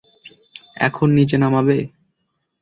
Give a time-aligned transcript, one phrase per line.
[0.77, 1.77] এখন নিচে নামাবে?